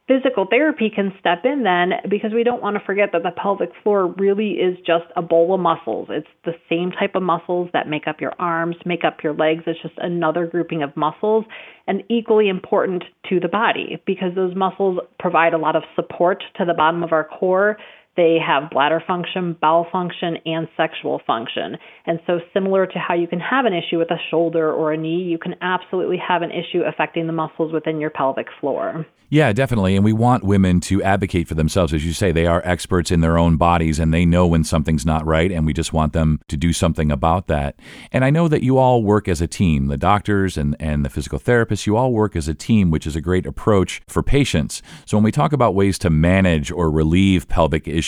physical 0.08 0.46
therapy 0.48 0.90
can 0.92 1.12
step 1.20 1.44
in 1.44 1.62
then 1.62 1.92
because 2.08 2.32
we 2.34 2.42
don't 2.42 2.62
want 2.62 2.76
to 2.76 2.84
forget 2.84 3.10
that 3.12 3.22
the 3.22 3.30
pelvic 3.30 3.68
floor 3.82 4.06
really 4.18 4.52
is 4.52 4.76
just 4.78 5.04
a 5.14 5.22
bowl 5.22 5.54
of 5.54 5.60
muscles. 5.60 6.08
It's 6.10 6.26
the 6.44 6.54
same 6.68 6.90
type 6.90 7.14
of 7.14 7.22
muscles 7.22 7.68
that 7.74 7.88
make 7.88 8.08
up 8.08 8.20
your 8.20 8.32
arms, 8.38 8.76
make 8.86 9.04
up 9.04 9.18
your 9.22 9.34
legs. 9.34 9.64
It's 9.66 9.80
just 9.82 9.94
another 9.98 10.46
grouping 10.46 10.82
of 10.82 10.96
muscles 10.96 11.44
and 11.86 12.02
equally 12.08 12.48
important 12.48 13.04
to 13.28 13.38
the 13.38 13.48
body 13.48 14.02
because 14.06 14.34
those 14.34 14.56
muscles 14.56 14.98
provide 15.18 15.52
a 15.52 15.58
lot 15.58 15.76
of 15.76 15.82
support 15.94 16.42
to 16.56 16.64
the 16.64 16.74
bottom 16.74 17.02
of 17.04 17.12
our 17.12 17.24
core. 17.24 17.76
They 18.18 18.36
have 18.44 18.70
bladder 18.70 19.00
function, 19.06 19.56
bowel 19.60 19.86
function, 19.92 20.38
and 20.44 20.66
sexual 20.76 21.20
function. 21.24 21.76
And 22.04 22.18
so, 22.26 22.40
similar 22.52 22.84
to 22.84 22.98
how 22.98 23.14
you 23.14 23.28
can 23.28 23.38
have 23.38 23.64
an 23.64 23.72
issue 23.72 23.96
with 23.96 24.10
a 24.10 24.18
shoulder 24.28 24.72
or 24.72 24.92
a 24.92 24.96
knee, 24.96 25.22
you 25.22 25.38
can 25.38 25.54
absolutely 25.60 26.16
have 26.18 26.42
an 26.42 26.50
issue 26.50 26.82
affecting 26.82 27.28
the 27.28 27.32
muscles 27.32 27.72
within 27.72 28.00
your 28.00 28.10
pelvic 28.10 28.48
floor. 28.60 29.06
Yeah, 29.30 29.52
definitely. 29.52 29.94
And 29.94 30.02
we 30.06 30.14
want 30.14 30.42
women 30.42 30.80
to 30.80 31.02
advocate 31.02 31.48
for 31.48 31.54
themselves. 31.54 31.92
As 31.92 32.06
you 32.06 32.14
say, 32.14 32.32
they 32.32 32.46
are 32.46 32.62
experts 32.64 33.10
in 33.10 33.20
their 33.20 33.36
own 33.36 33.58
bodies 33.58 33.98
and 33.98 34.12
they 34.12 34.24
know 34.24 34.46
when 34.46 34.64
something's 34.64 35.04
not 35.04 35.26
right. 35.26 35.52
And 35.52 35.66
we 35.66 35.74
just 35.74 35.92
want 35.92 36.14
them 36.14 36.40
to 36.48 36.56
do 36.56 36.72
something 36.72 37.12
about 37.12 37.46
that. 37.48 37.78
And 38.10 38.24
I 38.24 38.30
know 38.30 38.48
that 38.48 38.62
you 38.62 38.78
all 38.78 39.02
work 39.02 39.28
as 39.28 39.42
a 39.42 39.46
team 39.46 39.88
the 39.88 39.98
doctors 39.98 40.56
and, 40.56 40.74
and 40.80 41.04
the 41.04 41.10
physical 41.10 41.38
therapists, 41.38 41.86
you 41.86 41.94
all 41.94 42.10
work 42.10 42.36
as 42.36 42.48
a 42.48 42.54
team, 42.54 42.90
which 42.90 43.06
is 43.06 43.16
a 43.16 43.20
great 43.20 43.44
approach 43.44 44.00
for 44.08 44.22
patients. 44.22 44.80
So 45.04 45.18
when 45.18 45.24
we 45.24 45.32
talk 45.32 45.52
about 45.52 45.74
ways 45.74 45.98
to 45.98 46.10
manage 46.10 46.70
or 46.70 46.90
relieve 46.90 47.48
pelvic 47.48 47.86
issues, 47.86 48.07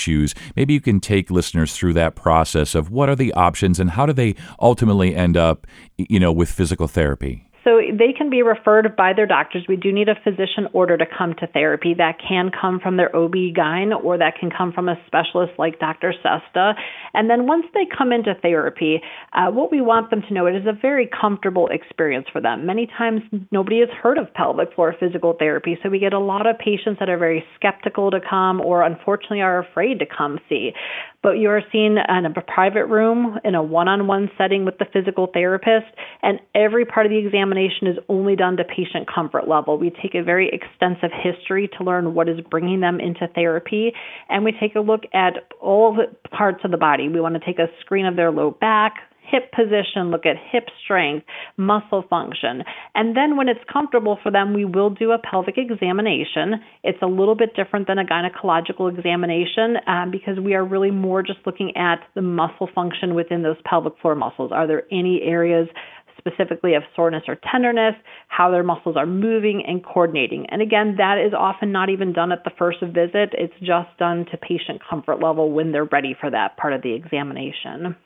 maybe 0.57 0.75
you 0.75 0.81
can 0.81 1.01
take 1.01 1.31
listeners 1.31 1.75
through 1.75 1.93
that 1.95 2.15
process 2.15 2.75
of 2.75 2.91
what 2.91 3.09
are 3.09 3.17
the 3.17 3.33
options 3.35 3.79
and 3.81 3.91
how 3.91 4.07
do 4.07 4.13
they 4.13 4.35
ultimately 4.61 5.15
end 5.15 5.37
up, 5.37 5.67
you 5.97 6.21
know, 6.21 6.33
with 6.33 6.51
physical 6.51 6.89
therapy. 6.89 7.50
So 7.65 7.81
they 7.93 8.13
can 8.17 8.31
be 8.31 8.43
referred 8.43 8.97
by 8.97 9.13
their 9.13 9.27
doctors. 9.27 9.65
We 9.69 9.77
do 9.77 9.93
need 9.93 10.09
a 10.09 10.15
physician 10.25 10.69
order 10.73 10.97
to 10.97 11.05
come 11.07 11.35
to 11.41 11.47
therapy. 11.47 11.95
That 11.97 12.17
can 12.27 12.51
come 12.59 12.81
from 12.81 12.97
their 12.97 13.15
OB-GYN 13.15 14.03
or 14.03 14.17
that 14.19 14.35
can 14.39 14.51
come 14.51 14.73
from 14.73 14.89
a 14.89 14.97
specialist 15.07 15.53
like 15.59 15.79
Dr. 15.79 16.15
Sesta. 16.23 16.73
And 17.13 17.29
then 17.29 17.47
once 17.47 17.67
they 17.75 17.87
come 17.87 18.13
into 18.13 18.35
therapy, 18.41 19.01
uh, 19.33 19.51
what 19.51 19.71
we 19.71 19.81
want 19.81 20.11
them 20.11 20.23
to 20.27 20.35
know 20.35 20.47
it 20.47 20.57
is 20.57 20.67
a 20.67 20.73
very 20.73 21.09
comfortable 21.09 21.69
experience 21.69 22.27
for 22.33 22.41
them. 22.41 22.65
Many 22.65 22.87
times 22.87 23.21
nobody 23.51 23.81
has 23.81 23.91
heard 24.03 24.17
of 24.17 24.33
pelvic 24.33 24.75
floor 24.75 24.95
physical 24.99 25.35
therapy, 25.39 25.79
so 25.83 25.91
we 25.91 25.99
get 25.99 26.15
a 26.15 26.19
lot 26.19 26.47
of 26.47 26.59
patients 26.59 26.99
that 27.01 27.11
are 27.11 27.19
very 27.19 27.45
skeptical 27.57 28.11
to 28.11 28.21
come 28.21 28.61
or 28.61 28.83
unfortunately 28.83 29.43
are 29.43 29.59
afraid 29.59 29.99
to 29.99 30.07
come 30.07 30.39
see 30.49 30.73
but 31.23 31.33
you 31.33 31.51
are 31.51 31.63
seen 31.71 31.97
in 31.99 32.27
a 32.27 32.41
private 32.43 32.87
room 32.87 33.39
in 33.45 33.55
a 33.55 33.63
one 33.63 33.89
on 33.89 34.07
one 34.07 34.31
setting 34.39 34.65
with 34.65 34.79
the 34.79 34.87
physical 34.93 35.29
therapist, 35.33 35.87
and 36.23 36.41
every 36.55 36.85
part 36.85 37.07
of 37.07 37.11
the 37.11 37.19
examination 37.51 37.87
is 37.89 37.97
only 38.09 38.37
done 38.37 38.57
to 38.57 38.65
patient 38.65 39.09
comfort 39.13 39.49
level. 39.49 39.79
We 39.79 39.91
take 39.91 40.15
a 40.15 40.23
very 40.23 40.51
extensive 40.53 41.11
history 41.13 41.69
to 41.79 41.85
learn 41.85 42.15
what 42.15 42.29
is 42.29 42.41
bringing 42.51 42.81
them 42.81 43.01
into 43.01 43.27
therapy, 43.35 43.93
and 44.29 44.45
we 44.45 44.53
take 44.53 44.75
a 44.75 44.81
look 44.81 45.03
at 45.13 45.35
all 45.61 45.99
parts 46.31 46.61
of 46.65 46.71
the 46.71 46.77
body. 46.77 47.09
We 47.09 47.21
want 47.21 47.35
to 47.35 47.45
take 47.45 47.59
a 47.59 47.67
screen 47.81 48.07
of 48.07 48.17
their 48.17 48.31
low 48.31 48.53
back, 48.53 48.95
hip 49.31 49.53
position, 49.53 50.11
look 50.11 50.27
at 50.27 50.37
hip 50.51 50.65
strength, 50.83 51.25
muscle 51.57 52.05
function. 52.11 52.65
And 52.95 53.17
then 53.17 53.37
when 53.37 53.49
it's 53.49 53.61
comfortable 53.73 54.19
for 54.23 54.31
them, 54.31 54.55
we 54.55 54.65
will 54.65 54.91
do 54.91 55.13
a 55.13 55.19
pelvic 55.19 55.57
examination. 55.57 56.55
It's 56.83 57.01
a 57.03 57.07
little 57.07 57.37
bit 57.37 57.55
different 57.55 57.87
than 57.87 57.99
a 57.99 58.05
gynecological 58.05 58.93
examination 58.97 59.77
um, 59.87 60.11
because 60.11 60.39
we 60.41 60.55
are 60.55 60.65
really 60.65 60.91
more 60.91 61.23
just 61.23 61.39
looking 61.47 61.77
at 61.77 62.01
the 62.15 62.23
muscle 62.23 62.69
function 62.75 63.15
within 63.15 63.43
those 63.43 63.57
pelvic 63.65 63.93
floor 64.03 64.15
muscles. 64.15 64.51
Are 64.53 64.67
there 64.67 64.83
any 64.91 65.23
areas 65.23 65.69
specifically 66.21 66.75
of 66.75 66.83
soreness 66.95 67.25
or 67.27 67.39
tenderness, 67.51 67.95
how 68.29 68.51
their 68.51 68.63
muscles 68.63 68.97
are 68.97 69.07
moving 69.07 69.65
and 69.67 69.85
coordinating. 69.85 70.47
And 70.51 70.63
again, 70.63 70.95
that 70.99 71.19
is 71.19 71.33
often 71.37 71.73
not 71.73 71.89
even 71.89 72.13
done 72.13 72.31
at 72.31 72.45
the 72.45 72.53
first 72.59 72.81
visit. 72.81 73.33
It's 73.33 73.59
just 73.61 73.89
done 73.99 74.27
to 74.31 74.37
patient 74.37 74.81
comfort 74.89 75.21
level 75.23 75.51
when 75.51 75.73
they're 75.73 75.85
ready 75.85 76.15
for 76.21 76.31
that 76.31 76.57
part 76.57 76.73
of 76.73 76.83
the 76.83 76.93
examination. 76.93 77.97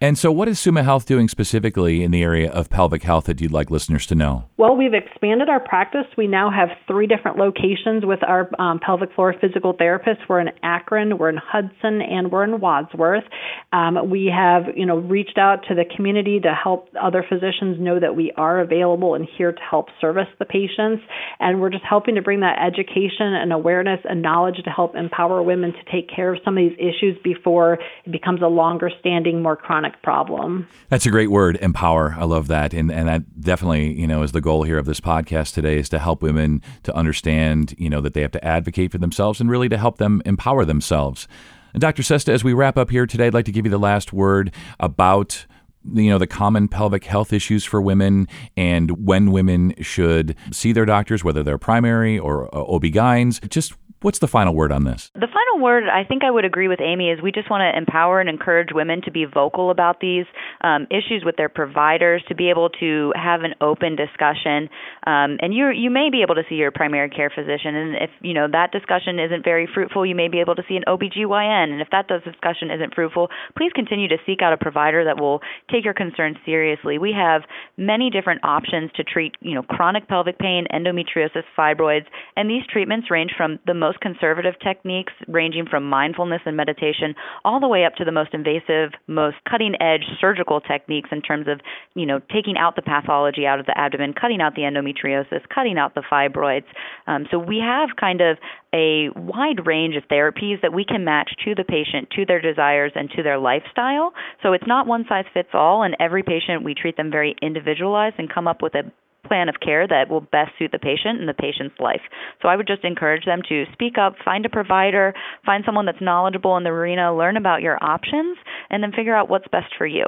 And 0.00 0.18
so, 0.18 0.32
what 0.32 0.48
is 0.48 0.58
Summa 0.58 0.82
Health 0.82 1.06
doing 1.06 1.28
specifically 1.28 2.02
in 2.02 2.10
the 2.10 2.22
area 2.22 2.50
of 2.50 2.70
pelvic 2.70 3.02
health 3.02 3.24
that 3.24 3.40
you'd 3.40 3.52
like 3.52 3.70
listeners 3.70 4.06
to 4.06 4.14
know? 4.14 4.44
Well, 4.56 4.76
we've 4.76 4.94
expanded 4.94 5.48
our 5.48 5.60
practice. 5.60 6.06
We 6.16 6.26
now 6.26 6.50
have 6.50 6.68
three 6.86 7.06
different 7.06 7.38
locations 7.38 8.04
with 8.04 8.20
our 8.22 8.50
um, 8.60 8.78
pelvic 8.78 9.12
floor 9.14 9.34
physical 9.40 9.74
therapists. 9.74 10.28
We're 10.28 10.40
in 10.40 10.50
Akron, 10.62 11.18
we're 11.18 11.28
in 11.28 11.38
Hudson, 11.38 12.00
and 12.00 12.30
we're 12.30 12.44
in 12.44 12.60
Wadsworth. 12.60 13.24
Um, 13.72 14.10
we 14.10 14.32
have, 14.34 14.76
you 14.76 14.86
know, 14.86 14.98
reached 14.98 15.38
out 15.38 15.64
to 15.68 15.74
the 15.74 15.84
community 15.96 16.40
to 16.40 16.52
help 16.52 16.88
other 17.00 17.24
physicians 17.28 17.78
know 17.80 17.98
that 17.98 18.14
we 18.14 18.32
are 18.36 18.60
available 18.60 19.14
and 19.14 19.26
here 19.36 19.52
to 19.52 19.60
help 19.68 19.86
service 20.00 20.28
the 20.38 20.44
patients. 20.44 21.02
And 21.40 21.60
we're 21.60 21.70
just 21.70 21.84
helping 21.84 22.14
to 22.16 22.22
bring 22.22 22.40
that 22.40 22.58
education 22.58 23.34
and 23.34 23.52
awareness 23.52 24.00
and 24.04 24.22
knowledge 24.22 24.56
to 24.64 24.70
help 24.70 24.94
empower 24.96 25.42
women 25.42 25.72
to 25.72 25.92
take 25.92 26.08
care 26.08 26.34
of 26.34 26.40
some 26.44 26.56
of 26.56 26.62
these 26.62 26.78
issues 26.78 27.16
before 27.24 27.78
it 28.04 28.12
becomes 28.12 28.42
a 28.42 28.46
longer 28.46 28.90
standing, 29.00 29.42
more 29.42 29.56
chronic 29.62 30.02
problem. 30.02 30.66
That's 30.88 31.06
a 31.06 31.10
great 31.10 31.30
word, 31.30 31.56
empower. 31.62 32.14
I 32.18 32.24
love 32.24 32.48
that. 32.48 32.74
And 32.74 32.90
and 32.90 33.08
that 33.08 33.40
definitely, 33.40 33.98
you 33.98 34.06
know, 34.06 34.22
is 34.22 34.32
the 34.32 34.40
goal 34.40 34.64
here 34.64 34.78
of 34.78 34.86
this 34.86 35.00
podcast 35.00 35.54
today 35.54 35.78
is 35.78 35.88
to 35.90 35.98
help 35.98 36.22
women 36.22 36.60
to 36.82 36.94
understand, 36.94 37.74
you 37.78 37.88
know, 37.88 38.00
that 38.00 38.14
they 38.14 38.22
have 38.22 38.32
to 38.32 38.44
advocate 38.44 38.92
for 38.92 38.98
themselves 38.98 39.40
and 39.40 39.50
really 39.50 39.68
to 39.68 39.78
help 39.78 39.98
them 39.98 40.20
empower 40.24 40.64
themselves. 40.64 41.28
And 41.72 41.80
Dr. 41.80 42.02
Sesta, 42.02 42.32
as 42.32 42.44
we 42.44 42.52
wrap 42.52 42.76
up 42.76 42.90
here 42.90 43.06
today, 43.06 43.28
I'd 43.28 43.34
like 43.34 43.46
to 43.46 43.52
give 43.52 43.64
you 43.64 43.70
the 43.70 43.78
last 43.78 44.12
word 44.12 44.52
about 44.80 45.46
you 45.92 46.10
know 46.10 46.18
the 46.18 46.28
common 46.28 46.68
pelvic 46.68 47.04
health 47.04 47.32
issues 47.32 47.64
for 47.64 47.80
women 47.80 48.28
and 48.56 49.04
when 49.04 49.32
women 49.32 49.74
should 49.80 50.36
see 50.52 50.70
their 50.70 50.84
doctors 50.84 51.24
whether 51.24 51.42
they're 51.42 51.58
primary 51.58 52.16
or 52.16 52.46
uh, 52.54 52.62
OB-GYNs 52.62 53.48
just 53.48 53.72
What's 54.02 54.18
the 54.18 54.28
final 54.28 54.52
word 54.52 54.72
on 54.72 54.82
this? 54.82 55.12
The 55.14 55.28
final 55.28 55.41
word, 55.60 55.84
I 55.88 56.04
think 56.04 56.24
I 56.24 56.30
would 56.30 56.44
agree 56.44 56.68
with 56.68 56.80
Amy, 56.80 57.10
is 57.10 57.20
we 57.22 57.32
just 57.32 57.50
want 57.50 57.62
to 57.62 57.76
empower 57.76 58.20
and 58.20 58.28
encourage 58.28 58.68
women 58.72 59.02
to 59.02 59.10
be 59.10 59.24
vocal 59.24 59.70
about 59.70 60.00
these 60.00 60.26
um, 60.60 60.86
issues 60.90 61.22
with 61.24 61.36
their 61.36 61.48
providers, 61.48 62.22
to 62.28 62.34
be 62.34 62.50
able 62.50 62.70
to 62.80 63.12
have 63.16 63.42
an 63.42 63.54
open 63.60 63.96
discussion. 63.96 64.68
Um, 65.06 65.38
and 65.40 65.54
you 65.54 65.70
you 65.70 65.90
may 65.90 66.10
be 66.10 66.22
able 66.22 66.34
to 66.36 66.42
see 66.48 66.56
your 66.56 66.70
primary 66.70 67.10
care 67.10 67.30
physician, 67.30 67.74
and 67.74 67.96
if 67.96 68.10
you 68.20 68.34
know 68.34 68.46
that 68.50 68.72
discussion 68.72 69.18
isn't 69.18 69.44
very 69.44 69.68
fruitful, 69.72 70.06
you 70.06 70.14
may 70.14 70.28
be 70.28 70.40
able 70.40 70.54
to 70.54 70.62
see 70.68 70.76
an 70.76 70.84
OBGYN. 70.86 71.72
And 71.72 71.80
if 71.80 71.88
that 71.90 72.08
discussion 72.08 72.70
isn't 72.70 72.94
fruitful, 72.94 73.28
please 73.56 73.72
continue 73.74 74.08
to 74.08 74.16
seek 74.26 74.42
out 74.42 74.52
a 74.52 74.56
provider 74.56 75.04
that 75.04 75.20
will 75.20 75.40
take 75.70 75.84
your 75.84 75.94
concerns 75.94 76.36
seriously. 76.44 76.98
We 76.98 77.12
have 77.12 77.42
many 77.76 78.10
different 78.10 78.44
options 78.44 78.90
to 78.96 79.04
treat 79.04 79.34
you 79.40 79.54
know 79.54 79.62
chronic 79.62 80.08
pelvic 80.08 80.38
pain, 80.38 80.66
endometriosis, 80.72 81.44
fibroids, 81.58 82.06
and 82.36 82.48
these 82.48 82.62
treatments 82.70 83.10
range 83.10 83.32
from 83.36 83.58
the 83.66 83.74
most 83.74 84.00
conservative 84.00 84.54
techniques, 84.62 85.12
ranging 85.42 85.66
from 85.66 85.82
mindfulness 85.88 86.40
and 86.46 86.56
meditation 86.56 87.14
all 87.44 87.58
the 87.58 87.66
way 87.66 87.84
up 87.84 87.96
to 87.96 88.04
the 88.04 88.12
most 88.12 88.32
invasive, 88.32 88.92
most 89.08 89.36
cutting 89.50 89.74
edge 89.82 90.04
surgical 90.20 90.60
techniques 90.60 91.08
in 91.10 91.20
terms 91.20 91.48
of, 91.48 91.60
you 91.94 92.06
know, 92.06 92.20
taking 92.32 92.56
out 92.56 92.76
the 92.76 92.82
pathology 92.82 93.44
out 93.44 93.58
of 93.58 93.66
the 93.66 93.76
abdomen, 93.76 94.14
cutting 94.14 94.40
out 94.40 94.54
the 94.54 94.62
endometriosis, 94.62 95.40
cutting 95.52 95.78
out 95.78 95.96
the 95.96 96.04
fibroids. 96.12 96.68
Um, 97.08 97.26
so 97.30 97.38
we 97.38 97.58
have 97.58 97.88
kind 97.98 98.20
of 98.20 98.38
a 98.72 99.08
wide 99.16 99.66
range 99.66 99.96
of 99.96 100.04
therapies 100.04 100.62
that 100.62 100.72
we 100.72 100.84
can 100.84 101.04
match 101.04 101.30
to 101.44 101.54
the 101.54 101.64
patient, 101.64 102.08
to 102.16 102.24
their 102.24 102.40
desires, 102.40 102.92
and 102.94 103.10
to 103.10 103.22
their 103.22 103.38
lifestyle. 103.38 104.12
So 104.42 104.52
it's 104.52 104.66
not 104.66 104.86
one 104.86 105.04
size 105.08 105.24
fits 105.34 105.50
all, 105.52 105.82
and 105.82 105.96
every 105.98 106.22
patient 106.22 106.62
we 106.62 106.74
treat 106.74 106.96
them 106.96 107.10
very 107.10 107.34
individualized 107.42 108.14
and 108.18 108.32
come 108.32 108.46
up 108.46 108.62
with 108.62 108.74
a 108.74 108.84
plan 109.26 109.48
of 109.48 109.56
care 109.60 109.86
that 109.86 110.08
will 110.08 110.20
best 110.20 110.50
suit 110.58 110.72
the 110.72 110.78
patient 110.78 111.20
and 111.20 111.28
the 111.28 111.34
patient's 111.34 111.74
life. 111.78 112.02
So 112.40 112.48
I 112.48 112.56
would 112.56 112.66
just 112.66 112.84
encourage 112.84 113.24
them 113.24 113.40
to 113.48 113.64
speak 113.72 113.98
up, 113.98 114.14
find 114.24 114.44
a 114.44 114.48
provider, 114.48 115.14
find 115.46 115.64
someone 115.64 115.86
that's 115.86 116.00
knowledgeable 116.00 116.56
in 116.56 116.64
the 116.64 116.70
arena, 116.70 117.16
learn 117.16 117.36
about 117.36 117.62
your 117.62 117.82
options, 117.82 118.36
and 118.70 118.82
then 118.82 118.92
figure 118.92 119.14
out 119.14 119.30
what's 119.30 119.46
best 119.48 119.74
for 119.76 119.86
you. 119.86 120.04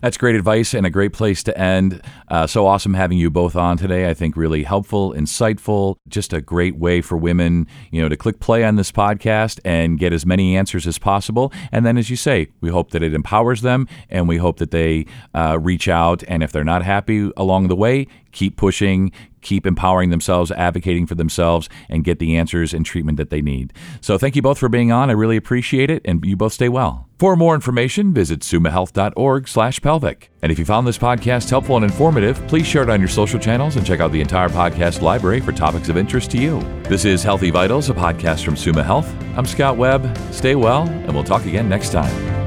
That's 0.00 0.16
great 0.16 0.36
advice 0.36 0.74
and 0.74 0.86
a 0.86 0.90
great 0.90 1.12
place 1.12 1.42
to 1.44 1.58
end. 1.58 2.02
Uh, 2.28 2.46
so 2.46 2.66
awesome 2.66 2.94
having 2.94 3.18
you 3.18 3.30
both 3.30 3.56
on 3.56 3.78
today. 3.78 4.08
I 4.08 4.14
think 4.14 4.36
really 4.36 4.62
helpful, 4.62 5.12
insightful, 5.12 5.96
just 6.06 6.32
a 6.32 6.40
great 6.40 6.76
way 6.76 7.00
for 7.00 7.16
women, 7.16 7.66
you 7.90 8.00
know, 8.00 8.08
to 8.08 8.16
click 8.16 8.38
play 8.38 8.64
on 8.64 8.76
this 8.76 8.92
podcast 8.92 9.60
and 9.64 9.98
get 9.98 10.12
as 10.12 10.24
many 10.24 10.56
answers 10.56 10.86
as 10.86 10.98
possible. 10.98 11.52
And 11.72 11.84
then, 11.84 11.98
as 11.98 12.10
you 12.10 12.16
say, 12.16 12.48
we 12.60 12.68
hope 12.68 12.90
that 12.90 13.02
it 13.02 13.14
empowers 13.14 13.62
them, 13.62 13.88
and 14.08 14.28
we 14.28 14.36
hope 14.36 14.58
that 14.58 14.70
they 14.70 15.06
uh, 15.34 15.58
reach 15.60 15.88
out. 15.88 16.22
And 16.28 16.42
if 16.42 16.52
they're 16.52 16.64
not 16.64 16.82
happy 16.82 17.32
along 17.36 17.68
the 17.68 17.76
way, 17.76 18.06
keep 18.38 18.56
pushing, 18.56 19.10
keep 19.40 19.66
empowering 19.66 20.10
themselves, 20.10 20.52
advocating 20.52 21.06
for 21.06 21.16
themselves, 21.16 21.68
and 21.88 22.04
get 22.04 22.20
the 22.20 22.36
answers 22.36 22.72
and 22.72 22.86
treatment 22.86 23.16
that 23.18 23.30
they 23.30 23.42
need. 23.42 23.72
So 24.00 24.16
thank 24.16 24.36
you 24.36 24.42
both 24.42 24.58
for 24.58 24.68
being 24.68 24.92
on. 24.92 25.10
I 25.10 25.14
really 25.14 25.36
appreciate 25.36 25.90
it, 25.90 26.02
and 26.04 26.24
you 26.24 26.36
both 26.36 26.52
stay 26.52 26.68
well. 26.68 27.08
For 27.18 27.34
more 27.34 27.56
information, 27.56 28.14
visit 28.14 28.40
summahealth.org 28.40 29.48
slash 29.48 29.80
pelvic. 29.80 30.30
And 30.40 30.52
if 30.52 30.58
you 30.58 30.64
found 30.64 30.86
this 30.86 30.98
podcast 30.98 31.50
helpful 31.50 31.74
and 31.74 31.84
informative, 31.84 32.46
please 32.46 32.64
share 32.64 32.84
it 32.84 32.90
on 32.90 33.00
your 33.00 33.08
social 33.08 33.40
channels 33.40 33.74
and 33.74 33.84
check 33.84 33.98
out 33.98 34.12
the 34.12 34.20
entire 34.20 34.48
podcast 34.48 35.02
library 35.02 35.40
for 35.40 35.50
topics 35.50 35.88
of 35.88 35.96
interest 35.96 36.30
to 36.30 36.38
you. 36.38 36.60
This 36.84 37.04
is 37.04 37.24
Healthy 37.24 37.50
Vitals, 37.50 37.90
a 37.90 37.94
podcast 37.94 38.44
from 38.44 38.56
Summa 38.56 38.84
Health. 38.84 39.12
I'm 39.36 39.46
Scott 39.46 39.76
Webb. 39.76 40.16
Stay 40.32 40.54
well, 40.54 40.88
and 40.88 41.12
we'll 41.12 41.24
talk 41.24 41.44
again 41.44 41.68
next 41.68 41.90
time. 41.90 42.37